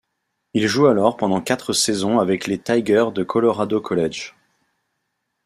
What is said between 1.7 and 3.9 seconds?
saisons avec les Tigers de Colorado